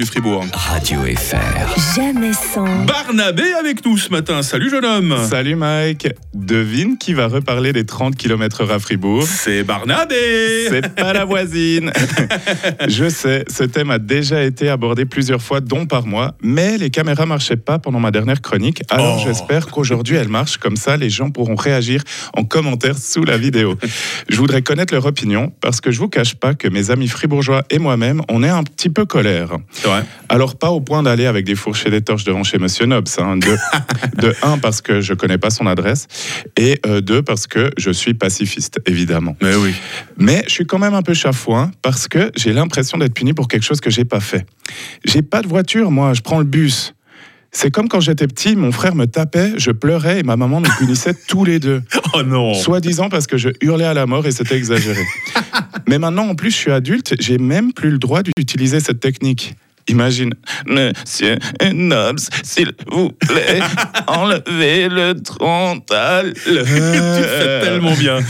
[0.00, 0.46] du Fribourg.
[0.54, 1.94] Radio FR.
[1.94, 2.84] Jamais sans.
[2.86, 4.42] Barnabé avec nous ce matin.
[4.42, 5.14] Salut jeune homme.
[5.28, 6.08] Salut Mike.
[6.32, 10.68] Devine qui va reparler des 30 km/h à Fribourg C'est Barnabé.
[10.70, 11.92] C'est pas la voisine.
[12.88, 16.88] Je sais, ce thème a déjà été abordé plusieurs fois, dont par moi, mais les
[16.88, 18.82] caméras marchaient pas pendant ma dernière chronique.
[18.88, 19.22] Alors Oh.
[19.26, 22.02] j'espère qu'aujourd'hui elles marchent comme ça, les gens pourront réagir
[22.34, 23.76] en commentaire sous la vidéo.
[24.30, 27.64] Je voudrais connaître leur opinion parce que je vous cache pas que mes amis fribourgeois
[27.68, 29.50] et moi-même, on est un petit peu colère.
[29.72, 30.04] C'est vrai.
[30.28, 33.08] Alors, pas au point d'aller avec des fourches et des torches devant chez Monsieur Nobs.
[33.18, 33.36] hein.
[33.36, 33.56] De,
[34.20, 36.06] de un, parce que je connais pas son adresse,
[36.56, 39.36] et euh, deux, parce que je suis pacifiste, évidemment.
[39.42, 39.74] Mais oui.
[40.16, 43.48] Mais je suis quand même un peu chafouin, parce que j'ai l'impression d'être puni pour
[43.48, 44.46] quelque chose que j'ai pas fait.
[45.04, 46.94] J'ai pas de voiture, moi, je prends le bus.
[47.52, 50.70] C'est comme quand j'étais petit, mon frère me tapait, je pleurais et ma maman nous
[50.78, 51.82] punissait tous les deux.
[52.14, 52.54] Oh non.
[52.54, 55.02] Soi-disant parce que je hurlais à la mort et c'était exagéré.
[55.88, 59.56] Mais maintenant, en plus, je suis adulte, j'ai même plus le droit d'utiliser cette technique.
[59.88, 60.34] Imagine,
[60.66, 61.36] Monsieur
[61.72, 63.60] Nobs, s'il vous plaît,
[64.06, 66.32] enlevez le frontal.
[66.44, 68.18] tu le fais tellement bien.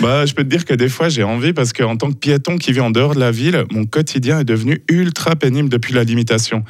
[0.00, 2.56] Bah, je peux te dire que des fois, j'ai envie parce qu'en tant que piéton
[2.56, 6.02] qui vit en dehors de la ville, mon quotidien est devenu ultra pénible depuis la
[6.02, 6.64] limitation.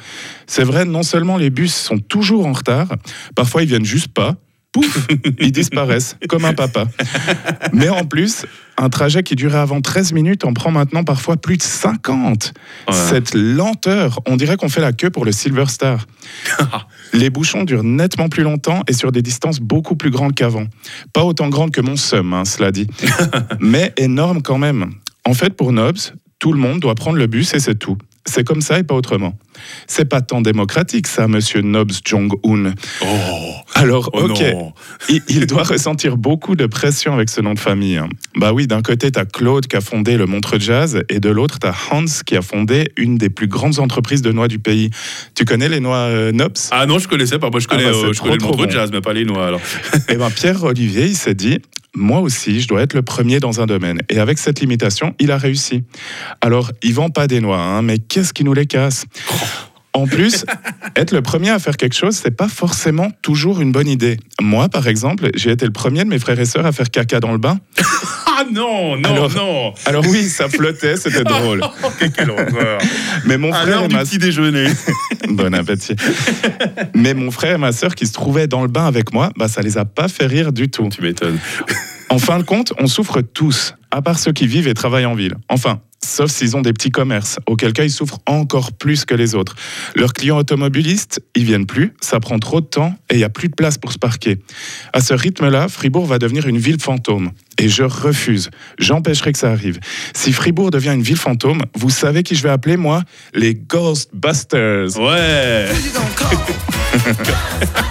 [0.45, 2.87] C'est vrai, non seulement les bus sont toujours en retard,
[3.35, 4.35] parfois ils viennent juste pas.
[4.73, 5.07] Pouf,
[5.39, 6.87] ils disparaissent, comme un papa.
[7.71, 8.45] Mais en plus,
[8.77, 12.53] un trajet qui durait avant 13 minutes en prend maintenant parfois plus de 50.
[12.87, 12.93] Ouais.
[12.93, 16.05] Cette lenteur, on dirait qu'on fait la queue pour le Silver Star.
[17.13, 20.65] Les bouchons durent nettement plus longtemps et sur des distances beaucoup plus grandes qu'avant.
[21.13, 22.87] Pas autant grandes que mon seum, hein, cela dit.
[23.59, 24.95] Mais énorme quand même.
[25.25, 25.99] En fait, pour Nobs,
[26.39, 27.97] tout le monde doit prendre le bus et c'est tout.
[28.25, 29.37] C'est comme ça et pas autrement.
[29.85, 32.73] C'est pas tant démocratique, ça, monsieur Nobs Jong-un.
[33.01, 33.05] Oh.
[33.75, 34.41] Alors, Oh ok,
[35.09, 37.97] il, il doit ressentir beaucoup de pression avec ce nom de famille.
[37.97, 38.07] hein.
[38.37, 41.59] Bah oui, d'un côté, t'as Claude qui a fondé le Montre Jazz et de l'autre,
[41.59, 44.89] t'as Hans qui a fondé une des plus grandes entreprises de noix du pays.
[45.35, 47.49] Tu connais les noix euh, Nobs Ah non, je connaissais pas.
[47.49, 48.69] Moi, je connais, Ah bah, c'est euh, je connais le montre bon.
[48.69, 49.61] jazz, mais pas les noix alors.
[50.09, 51.59] Eh ben, Pierre Olivier, il s'est dit,
[51.95, 54.01] moi aussi, je dois être le premier dans un domaine.
[54.09, 55.83] Et avec cette limitation, il a réussi.
[56.41, 59.05] Alors, il vend pas des noix, hein, mais qu'est-ce qui nous les casse?
[59.93, 60.45] En plus,
[60.95, 64.17] être le premier à faire quelque chose, c'est pas forcément toujours une bonne idée.
[64.41, 67.19] Moi, par exemple, j'ai été le premier de mes frères et sœurs à faire caca
[67.19, 67.59] dans le bain.
[68.35, 69.73] Ah non, non, Alors- non.
[69.85, 71.61] Alors oui, ça flottait, c'était drôle.
[71.83, 72.79] Oh, quelle horreur.
[73.25, 74.67] Mais mon frère l'heure et du ma petit déjeuner.
[75.29, 75.95] Bon appétit.
[76.95, 79.47] Mais mon frère et ma sœur qui se trouvaient dans le bain avec moi, bah
[79.47, 80.89] ça les a pas fait rire du tout.
[80.89, 81.39] tu m'étonnes.
[82.09, 85.15] En fin de compte, on souffre tous, à part ceux qui vivent et travaillent en
[85.15, 85.35] ville.
[85.49, 89.35] Enfin, sauf s'ils ont des petits commerces, auquel cas ils souffrent encore plus que les
[89.35, 89.55] autres.
[89.95, 93.29] Leurs clients automobilistes, ils viennent plus, ça prend trop de temps et il y a
[93.29, 94.39] plus de place pour se parquer.
[94.93, 97.31] À ce rythme-là, Fribourg va devenir une ville fantôme.
[97.59, 98.49] Et je refuse.
[98.79, 99.79] J'empêcherai que ça arrive.
[100.13, 103.03] Si Fribourg devient une ville fantôme, vous savez qui je vais appeler, moi?
[103.33, 104.97] Les Ghostbusters.
[104.97, 105.67] Ouais.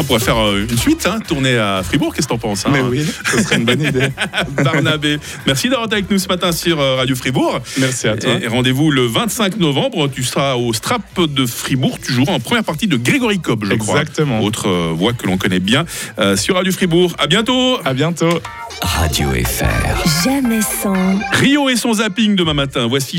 [0.00, 2.70] On pourrait faire euh, une suite, hein, tourner à Fribourg, qu'est-ce que t'en penses hein
[2.72, 4.08] Mais oui, ce serait une bonne idée.
[4.64, 7.60] Barnabé, merci d'avoir été avec nous ce matin sur euh, Radio Fribourg.
[7.78, 8.32] Merci à toi.
[8.40, 12.64] Et rendez-vous le 25 novembre, tu seras au Strap de Fribourg, tu joueras en première
[12.64, 14.00] partie de Grégory Cobb, je crois.
[14.00, 14.40] Exactement.
[14.40, 15.84] Autre euh, voix que l'on connaît bien
[16.18, 17.12] euh, sur Radio Fribourg.
[17.18, 18.40] À bientôt À bientôt.
[18.80, 20.24] Radio FR.
[20.24, 21.18] Jamais sans.
[21.32, 22.86] Rio et son zapping demain matin.
[22.86, 23.18] Voici